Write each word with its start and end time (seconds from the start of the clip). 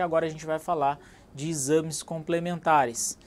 Agora 0.00 0.24
a 0.24 0.28
gente 0.30 0.46
vai 0.46 0.58
falar 0.58 0.98
de 1.34 1.50
exames 1.50 2.02
complementares. 2.02 3.18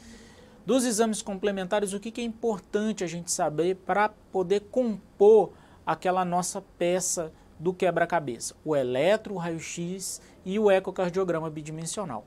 Dos 0.65 0.83
exames 0.83 1.21
complementares, 1.21 1.93
o 1.93 1.99
que, 1.99 2.19
é 2.19 2.23
importante 2.23 3.03
a 3.03 3.07
gente 3.07 3.31
saber 3.31 3.75
para 3.75 4.09
poder 4.09 4.61
compor 4.71 5.51
aquela 5.85 6.25
nossa 6.25 6.63
peça 6.79 7.31
do 7.59 7.71
quebra-cabeça? 7.71 8.55
O 8.65 8.75
eletro, 8.75 9.35
o 9.35 9.37
raio-x 9.37 10.19
e 10.43 10.57
o 10.57 10.71
ecocardiograma 10.71 11.51
bidimensional. 11.51 12.25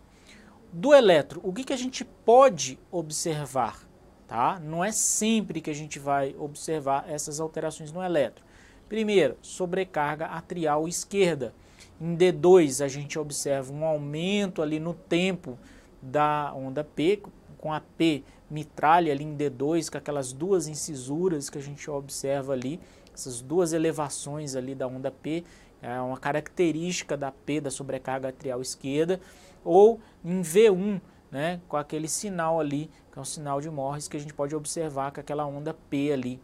Do 0.72 0.94
eletro, 0.94 1.40
o 1.42 1.52
que, 1.52 1.64
que 1.64 1.72
a 1.72 1.76
gente 1.76 2.04
pode 2.04 2.78
observar? 2.92 3.88
Tá? 4.28 4.60
Não 4.60 4.84
é 4.84 4.92
sempre 4.92 5.60
que 5.60 5.70
a 5.70 5.74
gente 5.74 5.98
vai 5.98 6.36
observar 6.38 7.10
essas 7.10 7.40
alterações 7.40 7.90
no 7.90 8.00
eletro. 8.00 8.44
Primeiro, 8.88 9.36
sobrecarga 9.42 10.26
atrial 10.26 10.86
esquerda. 10.86 11.52
Em 12.00 12.16
D2 12.16 12.84
a 12.84 12.88
gente 12.88 13.18
observa 13.18 13.72
um 13.72 13.84
aumento 13.84 14.62
ali 14.62 14.78
no 14.78 14.94
tempo 14.94 15.58
da 16.00 16.52
onda 16.54 16.84
P, 16.84 17.22
com 17.58 17.72
a 17.72 17.80
P 17.80 18.22
mitralha 18.50 19.12
ali 19.12 19.24
em 19.24 19.36
D2, 19.36 19.90
com 19.90 19.98
aquelas 19.98 20.32
duas 20.32 20.68
incisuras 20.68 21.50
que 21.50 21.58
a 21.58 21.62
gente 21.62 21.90
observa 21.90 22.52
ali, 22.52 22.80
essas 23.12 23.40
duas 23.40 23.72
elevações 23.72 24.54
ali 24.54 24.74
da 24.74 24.86
onda 24.86 25.10
P, 25.10 25.44
é 25.82 26.00
uma 26.00 26.16
característica 26.16 27.16
da 27.16 27.30
P, 27.30 27.60
da 27.60 27.70
sobrecarga 27.70 28.28
atrial 28.28 28.60
esquerda, 28.60 29.20
ou 29.64 30.00
em 30.24 30.40
V1, 30.40 31.00
né, 31.30 31.60
com 31.68 31.76
aquele 31.76 32.08
sinal 32.08 32.58
ali, 32.58 32.90
que 33.12 33.18
é 33.18 33.22
um 33.22 33.24
sinal 33.24 33.60
de 33.60 33.68
Morris, 33.68 34.08
que 34.08 34.16
a 34.16 34.20
gente 34.20 34.32
pode 34.32 34.56
observar 34.56 35.12
com 35.12 35.20
aquela 35.20 35.44
onda 35.46 35.74
P 35.74 36.12
ali, 36.12 36.40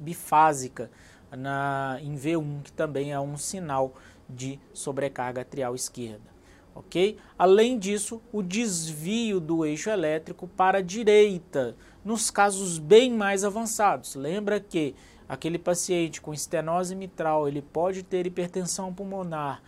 bifásica, 0.00 0.90
na, 1.36 1.98
em 2.00 2.14
V1, 2.14 2.62
que 2.62 2.72
também 2.72 3.12
é 3.12 3.20
um 3.20 3.36
sinal 3.36 3.94
de 4.28 4.58
sobrecarga 4.72 5.42
atrial 5.42 5.74
esquerda. 5.74 6.38
Ok? 6.74 7.18
Além 7.36 7.78
disso, 7.78 8.22
o 8.32 8.42
desvio 8.42 9.40
do 9.40 9.64
eixo 9.64 9.90
elétrico 9.90 10.46
para 10.46 10.78
a 10.78 10.82
direita, 10.82 11.74
nos 12.04 12.30
casos 12.30 12.78
bem 12.78 13.12
mais 13.12 13.42
avançados. 13.42 14.14
Lembra 14.14 14.60
que 14.60 14.94
aquele 15.28 15.58
paciente 15.58 16.20
com 16.20 16.32
estenose 16.32 16.94
mitral, 16.94 17.48
ele 17.48 17.60
pode 17.60 18.02
ter 18.02 18.26
hipertensão 18.26 18.94
pulmonar, 18.94 19.60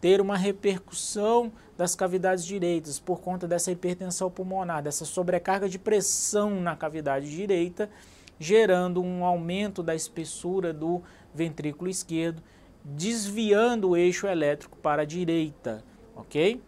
ter 0.00 0.20
uma 0.20 0.36
repercussão 0.36 1.52
das 1.76 1.94
cavidades 1.94 2.44
direitas 2.44 2.98
por 2.98 3.20
conta 3.20 3.46
dessa 3.46 3.70
hipertensão 3.70 4.30
pulmonar, 4.30 4.82
dessa 4.82 5.04
sobrecarga 5.04 5.68
de 5.68 5.78
pressão 5.78 6.60
na 6.60 6.74
cavidade 6.74 7.30
direita, 7.30 7.90
gerando 8.38 9.02
um 9.02 9.24
aumento 9.24 9.82
da 9.82 9.94
espessura 9.94 10.72
do 10.72 11.02
ventrículo 11.34 11.90
esquerdo 11.90 12.42
desviando 12.84 13.90
o 13.90 13.96
eixo 13.96 14.26
elétrico 14.26 14.76
para 14.76 15.02
a 15.02 15.06
direita, 15.06 15.82
ok? 16.14 16.60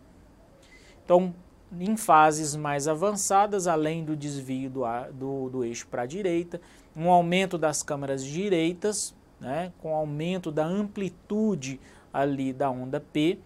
Então, 1.05 1.35
em 1.79 1.97
fases 1.97 2.57
mais 2.57 2.89
avançadas, 2.89 3.67
além 3.67 4.03
do 4.03 4.17
desvio 4.17 4.71
do, 4.71 4.83
do, 5.13 5.51
do 5.51 5.65
eixo 5.65 5.87
para 5.89 6.03
a 6.03 6.07
direita, 6.07 6.61
um 6.97 7.11
aumento 7.11 7.59
das 7.59 7.83
câmaras 7.83 8.25
direitas, 8.25 9.15
né, 9.39 9.73
com 9.79 9.95
aumento 9.95 10.51
da 10.51 10.65
amplitude 10.65 11.79
ali 12.11 12.53
da 12.53 12.71
onda 12.71 12.99
P, 12.99 13.39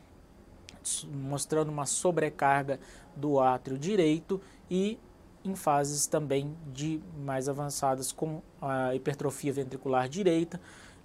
mostrando 1.12 1.70
uma 1.70 1.86
sobrecarga 1.86 2.78
do 3.16 3.40
átrio 3.40 3.76
direito 3.76 4.40
e 4.70 4.96
em 5.44 5.54
fases 5.54 6.06
também 6.06 6.56
de 6.72 7.00
mais 7.18 7.48
avançadas 7.48 8.12
com 8.12 8.42
a 8.60 8.94
hipertrofia 8.94 9.52
ventricular 9.52 10.08
direita. 10.08 10.60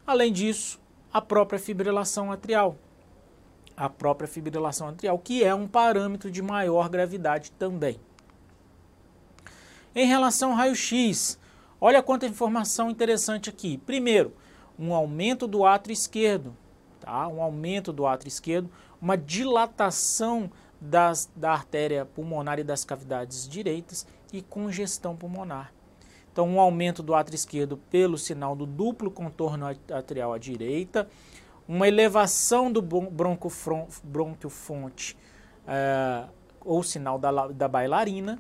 Além 0.06 0.32
disso, 0.32 0.80
a 1.12 1.22
própria 1.22 1.60
fibrilação 1.60 2.32
atrial. 2.32 2.78
A 3.76 3.90
própria 3.90 4.28
fibrilação 4.28 4.90
atrial, 4.90 5.18
que 5.20 5.44
é 5.44 5.54
um 5.54 5.68
parâmetro 5.68 6.30
de 6.30 6.42
maior 6.42 6.90
gravidade 6.90 7.52
também. 7.52 8.00
Em 9.94 10.06
relação 10.06 10.52
ao 10.52 10.58
raio-x, 10.58 11.40
olha 11.80 12.04
quanta 12.04 12.26
informação 12.26 12.90
interessante 12.90 13.50
aqui. 13.50 13.78
Primeiro, 13.78 14.34
um 14.78 14.94
aumento 14.94 15.48
do 15.48 15.66
átrio 15.66 15.94
esquerdo, 15.94 16.56
tá? 17.00 17.28
um 17.28 17.42
aumento 17.42 17.94
do 17.94 18.06
átrio 18.06 18.28
esquerdo, 18.28 18.70
uma 19.02 19.18
dilatação 19.18 20.52
das, 20.80 21.30
da 21.36 21.52
artéria 21.52 22.06
pulmonar 22.06 22.60
e 22.60 22.64
das 22.64 22.84
cavidades 22.84 23.48
direitas 23.48 24.06
e 24.32 24.42
congestão 24.42 25.16
pulmonar. 25.16 25.74
Então, 26.32 26.50
um 26.50 26.60
aumento 26.60 27.02
do 27.02 27.16
átrio 27.16 27.36
esquerdo 27.36 27.78
pelo 27.90 28.18
sinal 28.18 28.56
do 28.56 28.66
duplo 28.66 29.10
contorno 29.10 29.68
atrial 29.68 30.34
à 30.34 30.38
direita, 30.38 31.08
uma 31.68 31.88
elevação 31.88 32.72
do 32.72 32.82
brônquio 32.82 34.50
fonte 34.50 35.18
é, 35.66 36.26
ou 36.64 36.84
sinal 36.84 37.18
da, 37.18 37.48
da 37.48 37.68
bailarina 37.68 38.40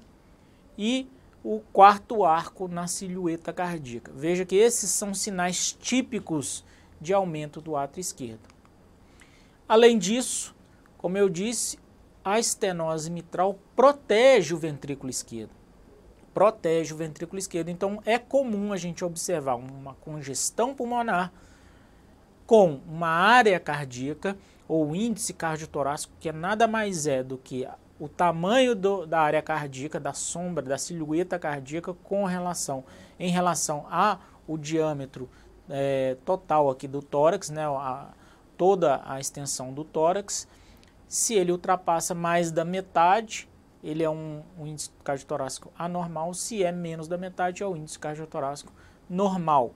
e 0.77 1.09
o 1.43 1.59
quarto 1.71 2.25
arco 2.25 2.67
na 2.67 2.87
silhueta 2.87 3.53
cardíaca. 3.53 4.11
Veja 4.13 4.43
que 4.43 4.55
esses 4.55 4.89
são 4.89 5.13
sinais 5.13 5.71
típicos 5.71 6.65
de 6.99 7.13
aumento 7.13 7.61
do 7.61 7.75
átrio 7.75 8.01
esquerdo. 8.01 8.49
Além 9.69 9.97
disso, 9.97 10.55
como 10.97 11.17
eu 11.17 11.29
disse, 11.29 11.77
a 12.25 12.39
estenose 12.39 13.09
mitral 13.09 13.57
protege 13.75 14.53
o 14.53 14.57
ventrículo 14.57 15.09
esquerdo 15.09 15.51
protege 16.35 16.93
o 16.93 16.97
ventrículo 16.97 17.39
esquerdo. 17.39 17.69
Então 17.69 18.01
é 18.05 18.19
comum 18.19 18.73
a 18.73 18.77
gente 18.77 19.05
observar 19.05 19.55
uma 19.55 19.93
congestão 19.95 20.75
pulmonar 20.75 21.31
com 22.45 22.81
uma 22.85 23.07
área 23.07 23.57
cardíaca 23.57 24.37
ou 24.67 24.93
índice 24.93 25.33
cardiotorácico 25.33 26.13
que 26.19 26.29
nada 26.33 26.67
mais 26.67 27.07
é 27.07 27.23
do 27.23 27.37
que 27.37 27.65
o 27.97 28.09
tamanho 28.09 28.75
do, 28.75 29.05
da 29.05 29.21
área 29.21 29.41
cardíaca, 29.41 29.97
da 29.97 30.11
sombra, 30.11 30.65
da 30.65 30.77
silhueta 30.77 31.39
cardíaca 31.39 31.93
com 32.03 32.25
relação 32.25 32.83
em 33.17 33.29
relação 33.29 33.85
a 33.89 34.19
o 34.45 34.57
diâmetro 34.57 35.29
é, 35.69 36.17
total 36.25 36.69
aqui 36.69 36.87
do 36.87 37.01
tórax, 37.01 37.49
né, 37.49 37.65
a, 37.65 38.09
toda 38.57 39.01
a 39.05 39.21
extensão 39.21 39.73
do 39.73 39.85
tórax. 39.85 40.45
Se 41.07 41.35
ele 41.35 41.51
ultrapassa 41.51 42.15
mais 42.15 42.51
da 42.51 42.65
metade, 42.65 43.47
ele 43.83 44.03
é 44.03 44.09
um, 44.09 44.41
um 44.57 44.65
índice 44.65 44.89
cardiotorácico 45.03 45.71
anormal, 45.77 46.33
se 46.33 46.63
é 46.63 46.71
menos 46.71 47.07
da 47.07 47.17
metade 47.17 47.61
é 47.61 47.67
o 47.67 47.75
índice 47.75 47.99
cardiotorácico 47.99 48.73
normal. 49.09 49.73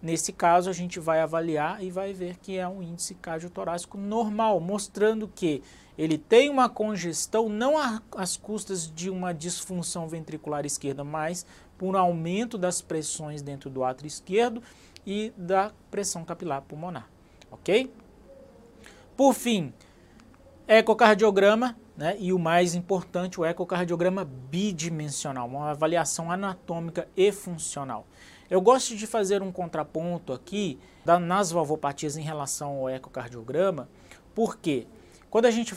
Nesse 0.00 0.32
caso, 0.32 0.68
a 0.68 0.72
gente 0.72 0.98
vai 0.98 1.20
avaliar 1.20 1.82
e 1.84 1.90
vai 1.90 2.12
ver 2.12 2.36
que 2.38 2.56
é 2.56 2.66
um 2.66 2.82
índice 2.82 3.14
cardiotorácico 3.14 3.96
normal, 3.96 4.58
mostrando 4.58 5.28
que 5.28 5.62
ele 5.96 6.16
tem 6.18 6.48
uma 6.48 6.68
congestão 6.68 7.48
não 7.48 7.74
às 8.16 8.36
custas 8.36 8.90
de 8.92 9.10
uma 9.10 9.32
disfunção 9.32 10.08
ventricular 10.08 10.64
esquerda, 10.64 11.04
mas 11.04 11.46
por 11.78 11.94
aumento 11.94 12.56
das 12.56 12.80
pressões 12.80 13.42
dentro 13.42 13.68
do 13.68 13.84
átrio 13.84 14.08
esquerdo 14.08 14.62
e 15.06 15.32
da 15.36 15.70
pressão 15.90 16.24
capilar 16.24 16.62
pulmonar, 16.62 17.08
ok? 17.50 17.92
Por 19.16 19.34
fim, 19.34 19.72
ecocardiograma 20.78 21.76
né? 21.96 22.16
E 22.18 22.32
o 22.32 22.38
mais 22.38 22.74
importante, 22.74 23.40
o 23.40 23.44
ecocardiograma 23.44 24.24
bidimensional, 24.24 25.46
uma 25.46 25.70
avaliação 25.70 26.30
anatômica 26.30 27.06
e 27.16 27.30
funcional. 27.30 28.06
Eu 28.48 28.60
gosto 28.60 28.96
de 28.96 29.06
fazer 29.06 29.42
um 29.42 29.52
contraponto 29.52 30.32
aqui 30.32 30.78
da, 31.04 31.18
nas 31.18 31.50
valvopatias 31.50 32.16
em 32.16 32.22
relação 32.22 32.78
ao 32.78 32.90
ecocardiograma, 32.90 33.88
porque 34.34 34.86
quando 35.30 35.46
a 35.46 35.50
gente 35.50 35.74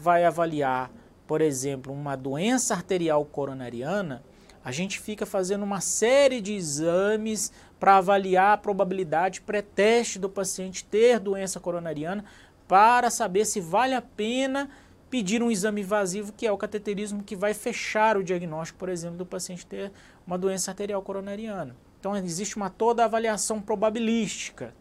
vai, 0.00 0.24
avaliar, 0.24 0.90
por 1.26 1.40
exemplo, 1.40 1.92
uma 1.92 2.16
doença 2.16 2.74
arterial 2.74 3.24
coronariana, 3.24 4.22
a 4.64 4.72
gente 4.72 5.00
fica 5.00 5.24
fazendo 5.24 5.62
uma 5.62 5.80
série 5.80 6.40
de 6.40 6.52
exames 6.54 7.52
para 7.78 7.96
avaliar 7.96 8.52
a 8.52 8.58
probabilidade 8.58 9.40
pré-teste 9.40 10.18
do 10.18 10.28
paciente 10.28 10.84
ter 10.84 11.18
doença 11.18 11.60
coronariana 11.60 12.24
para 12.68 13.10
saber 13.10 13.46
se 13.46 13.60
vale 13.60 13.94
a 13.94 14.02
pena 14.02 14.70
pedir 15.10 15.42
um 15.42 15.50
exame 15.50 15.80
invasivo, 15.80 16.32
que 16.34 16.46
é 16.46 16.52
o 16.52 16.58
cateterismo, 16.58 17.24
que 17.24 17.34
vai 17.34 17.54
fechar 17.54 18.18
o 18.18 18.22
diagnóstico, 18.22 18.78
por 18.78 18.90
exemplo, 18.90 19.16
do 19.16 19.24
paciente 19.24 19.66
ter 19.66 19.90
uma 20.26 20.36
doença 20.36 20.70
arterial 20.70 21.00
coronariana. 21.02 21.74
Então, 21.98 22.14
existe 22.14 22.56
uma 22.56 22.68
toda 22.68 23.04
avaliação 23.04 23.60
probabilística. 23.60 24.74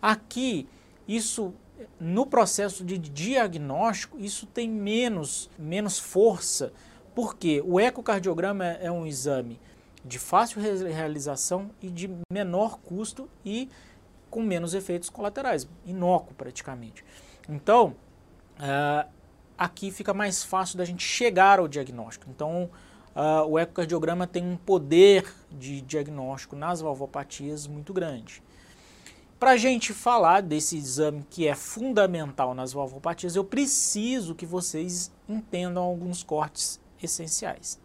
Aqui, 0.00 0.68
isso, 1.06 1.52
no 1.98 2.24
processo 2.24 2.84
de 2.84 2.96
diagnóstico, 2.96 4.16
isso 4.20 4.46
tem 4.46 4.68
menos, 4.70 5.50
menos 5.58 5.98
força, 5.98 6.72
porque 7.14 7.60
o 7.66 7.80
ecocardiograma 7.80 8.64
é 8.64 8.90
um 8.90 9.04
exame 9.04 9.58
de 10.04 10.20
fácil 10.20 10.60
realização 10.60 11.70
e 11.82 11.90
de 11.90 12.08
menor 12.32 12.78
custo 12.78 13.28
e 13.44 13.68
com 14.36 14.42
menos 14.42 14.74
efeitos 14.74 15.08
colaterais, 15.08 15.66
inócuo 15.86 16.34
praticamente. 16.34 17.02
Então, 17.48 17.96
uh, 18.60 19.08
aqui 19.56 19.90
fica 19.90 20.12
mais 20.12 20.44
fácil 20.44 20.76
da 20.76 20.84
gente 20.84 21.02
chegar 21.02 21.58
ao 21.58 21.66
diagnóstico. 21.66 22.26
Então, 22.28 22.68
uh, 23.14 23.48
o 23.48 23.58
ecocardiograma 23.58 24.26
tem 24.26 24.44
um 24.44 24.54
poder 24.54 25.32
de 25.50 25.80
diagnóstico 25.80 26.54
nas 26.54 26.82
valvopatias 26.82 27.66
muito 27.66 27.94
grande. 27.94 28.42
Para 29.40 29.52
a 29.52 29.56
gente 29.56 29.94
falar 29.94 30.42
desse 30.42 30.76
exame 30.76 31.24
que 31.30 31.48
é 31.48 31.54
fundamental 31.54 32.52
nas 32.52 32.74
valvopatias, 32.74 33.36
eu 33.36 33.44
preciso 33.44 34.34
que 34.34 34.44
vocês 34.44 35.10
entendam 35.26 35.82
alguns 35.82 36.22
cortes 36.22 36.78
essenciais. 37.02 37.80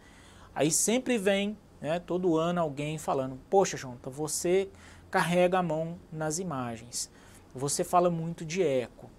Aí 0.53 0.69
sempre 0.69 1.17
vem, 1.17 1.57
né, 1.79 1.97
todo 1.97 2.35
ano, 2.35 2.59
alguém 2.59 2.97
falando: 2.97 3.39
Poxa, 3.49 3.77
Jonta, 3.77 4.09
você 4.09 4.69
carrega 5.11 5.59
a 5.59 5.63
mão 5.63 5.99
nas 6.11 6.39
imagens, 6.39 7.11
você 7.53 7.83
fala 7.83 8.09
muito 8.09 8.45
de 8.45 8.63
eco. 8.63 9.11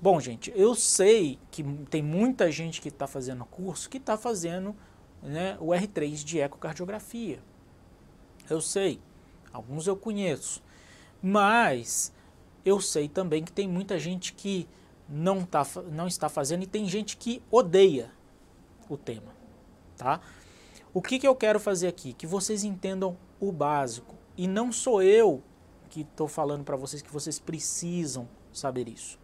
Bom, 0.00 0.18
gente, 0.18 0.52
eu 0.56 0.74
sei 0.74 1.38
que 1.50 1.62
tem 1.90 2.02
muita 2.02 2.50
gente 2.50 2.80
que 2.80 2.88
está 2.88 3.06
fazendo 3.06 3.44
curso 3.44 3.88
que 3.88 3.98
está 3.98 4.16
fazendo 4.16 4.74
né, 5.22 5.56
o 5.60 5.68
R3 5.68 6.24
de 6.24 6.38
ecocardiografia. 6.38 7.40
Eu 8.48 8.60
sei, 8.60 9.00
alguns 9.52 9.86
eu 9.86 9.96
conheço. 9.96 10.62
Mas 11.22 12.12
eu 12.64 12.80
sei 12.80 13.08
também 13.08 13.42
que 13.44 13.52
tem 13.52 13.68
muita 13.68 13.98
gente 13.98 14.32
que 14.32 14.68
não, 15.08 15.44
tá, 15.44 15.66
não 15.90 16.06
está 16.06 16.28
fazendo 16.28 16.62
e 16.62 16.66
tem 16.66 16.86
gente 16.86 17.16
que 17.16 17.42
odeia 17.50 18.10
o 18.88 18.96
tema, 18.96 19.34
tá? 19.96 20.20
O 20.92 21.00
que, 21.02 21.18
que 21.18 21.26
eu 21.26 21.34
quero 21.34 21.58
fazer 21.58 21.88
aqui? 21.88 22.12
Que 22.12 22.26
vocês 22.26 22.62
entendam 22.62 23.16
o 23.40 23.50
básico. 23.50 24.14
E 24.36 24.46
não 24.46 24.72
sou 24.72 25.02
eu 25.02 25.42
que 25.88 26.00
estou 26.00 26.26
falando 26.26 26.64
para 26.64 26.76
vocês 26.76 27.02
que 27.02 27.12
vocês 27.12 27.38
precisam 27.38 28.28
saber 28.52 28.88
isso. 28.88 29.18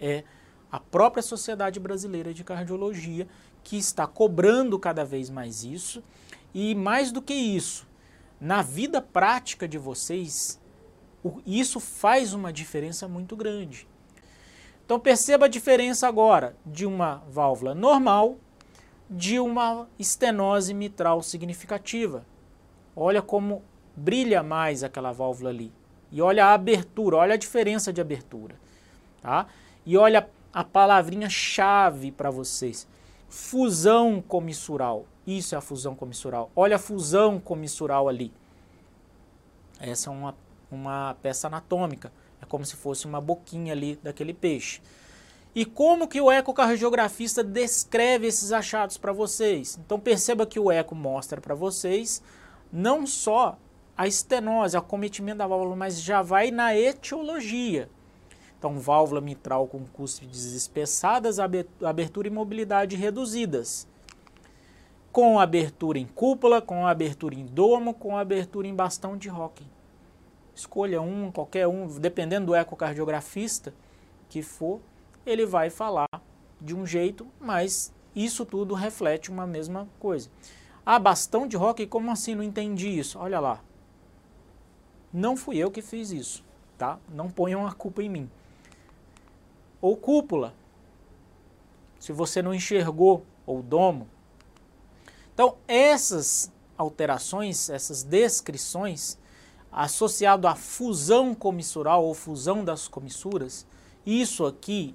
É 0.00 0.24
a 0.70 0.80
própria 0.80 1.22
Sociedade 1.22 1.78
Brasileira 1.78 2.34
de 2.34 2.42
Cardiologia 2.42 3.28
que 3.62 3.76
está 3.76 4.06
cobrando 4.06 4.78
cada 4.78 5.04
vez 5.04 5.30
mais 5.30 5.64
isso. 5.64 6.02
E 6.52 6.74
mais 6.74 7.12
do 7.12 7.20
que 7.20 7.34
isso, 7.34 7.86
na 8.40 8.62
vida 8.62 9.00
prática 9.02 9.68
de 9.68 9.76
vocês, 9.76 10.60
isso 11.44 11.78
faz 11.78 12.32
uma 12.32 12.52
diferença 12.52 13.06
muito 13.06 13.36
grande. 13.36 13.86
Então 14.84 14.98
perceba 14.98 15.46
a 15.46 15.48
diferença 15.48 16.08
agora 16.08 16.56
de 16.64 16.86
uma 16.86 17.22
válvula 17.28 17.74
normal 17.74 18.38
de 19.08 19.38
uma 19.38 19.88
estenose 19.98 20.74
mitral 20.74 21.22
significativa. 21.22 22.26
Olha 22.94 23.22
como 23.22 23.62
brilha 23.96 24.42
mais 24.42 24.84
aquela 24.84 25.12
válvula 25.12 25.50
ali. 25.50 25.72
E 26.12 26.20
olha 26.20 26.46
a 26.46 26.54
abertura, 26.54 27.16
olha 27.16 27.34
a 27.34 27.38
diferença 27.38 27.92
de 27.92 28.00
abertura. 28.00 28.54
Tá? 29.20 29.46
E 29.84 29.96
olha 29.96 30.28
a 30.52 30.62
palavrinha 30.62 31.28
chave 31.28 32.12
para 32.12 32.30
vocês. 32.30 32.86
Fusão 33.28 34.22
comissural. 34.22 35.06
Isso 35.26 35.54
é 35.54 35.58
a 35.58 35.60
fusão 35.60 35.94
comissural. 35.94 36.50
Olha 36.54 36.76
a 36.76 36.78
fusão 36.78 37.40
comissural 37.40 38.08
ali. 38.08 38.32
Essa 39.80 40.10
é 40.10 40.12
uma 40.12 40.34
uma 40.70 41.16
peça 41.22 41.46
anatômica. 41.46 42.12
É 42.40 42.46
como 42.46 42.64
se 42.64 42.76
fosse 42.76 43.06
uma 43.06 43.20
boquinha 43.20 43.72
ali 43.72 43.98
daquele 44.02 44.34
peixe. 44.34 44.80
E 45.54 45.64
como 45.64 46.06
que 46.06 46.20
o 46.20 46.30
ecocardiografista 46.30 47.42
descreve 47.42 48.26
esses 48.26 48.52
achados 48.52 48.98
para 48.98 49.12
vocês? 49.12 49.78
Então 49.84 49.98
perceba 49.98 50.46
que 50.46 50.60
o 50.60 50.70
eco 50.70 50.94
mostra 50.94 51.40
para 51.40 51.54
vocês 51.54 52.22
não 52.70 53.06
só 53.06 53.56
a 53.96 54.06
estenose, 54.06 54.76
acometimento 54.76 55.38
da 55.38 55.46
válvula, 55.46 55.74
mas 55.74 56.00
já 56.00 56.20
vai 56.22 56.50
na 56.50 56.76
etiologia. 56.76 57.88
Então, 58.58 58.78
válvula 58.78 59.20
mitral 59.20 59.66
com 59.66 59.84
cúspides 59.86 60.44
espessadas, 60.52 61.38
abertura 61.38 62.28
e 62.28 62.30
mobilidade 62.30 62.96
reduzidas. 62.96 63.88
Com 65.12 65.40
abertura 65.40 65.98
em 65.98 66.06
cúpula, 66.06 66.60
com 66.60 66.86
abertura 66.86 67.34
em 67.34 67.46
domo, 67.46 67.94
com 67.94 68.16
abertura 68.16 68.66
em 68.66 68.74
bastão 68.74 69.16
de 69.16 69.30
Hocking. 69.30 69.68
Escolha 70.54 71.00
um, 71.00 71.30
qualquer 71.30 71.66
um, 71.66 71.86
dependendo 71.86 72.46
do 72.46 72.54
ecocardiografista 72.54 73.74
que 74.28 74.42
for, 74.42 74.80
ele 75.24 75.46
vai 75.46 75.70
falar 75.70 76.08
de 76.60 76.74
um 76.74 76.86
jeito, 76.86 77.26
mas 77.40 77.92
isso 78.14 78.44
tudo 78.46 78.74
reflete 78.74 79.30
uma 79.30 79.46
mesma 79.46 79.88
coisa. 79.98 80.30
Ah, 80.84 80.98
bastão 80.98 81.46
de 81.46 81.56
rock, 81.56 81.86
como 81.86 82.10
assim? 82.10 82.34
Não 82.34 82.42
entendi 82.42 82.88
isso. 82.88 83.18
Olha 83.18 83.40
lá. 83.40 83.60
Não 85.16 85.34
fui 85.34 85.56
eu 85.56 85.70
que 85.70 85.80
fiz 85.80 86.10
isso, 86.10 86.44
tá? 86.76 86.98
Não 87.08 87.30
ponham 87.30 87.66
a 87.66 87.72
culpa 87.72 88.02
em 88.02 88.08
mim. 88.10 88.30
Ou 89.80 89.96
cúpula. 89.96 90.52
Se 91.98 92.12
você 92.12 92.42
não 92.42 92.52
enxergou, 92.52 93.24
ou 93.46 93.62
domo. 93.62 94.06
Então, 95.32 95.56
essas 95.66 96.52
alterações, 96.76 97.70
essas 97.70 98.02
descrições, 98.02 99.16
associado 99.72 100.46
à 100.46 100.54
fusão 100.54 101.34
comissural 101.34 102.04
ou 102.04 102.12
fusão 102.12 102.62
das 102.62 102.86
comissuras, 102.86 103.66
isso 104.04 104.44
aqui 104.44 104.94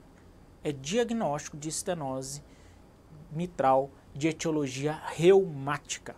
é 0.64 0.72
diagnóstico 0.72 1.58
de 1.58 1.68
estenose 1.68 2.44
mitral 3.32 3.90
de 4.14 4.28
etiologia 4.28 5.02
reumática. 5.04 6.16